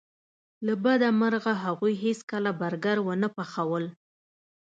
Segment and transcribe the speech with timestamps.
[0.65, 3.85] له بده مرغه هغوی هیڅکله برګر ونه پخول